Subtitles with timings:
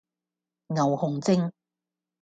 [0.65, 1.51] 牛熊證